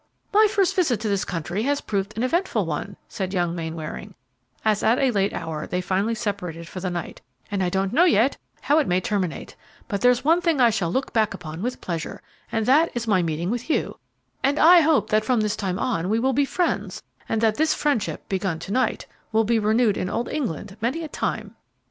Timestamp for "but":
9.87-10.01